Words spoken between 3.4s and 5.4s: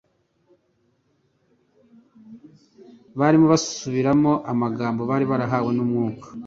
basubiramo amagambo bari